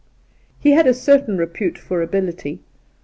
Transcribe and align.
He 0.59 0.71
had 0.71 0.87
a 0.87 0.95
certain 0.95 1.37
repute 1.37 1.77
for 1.77 2.01
ability. 2.01 2.59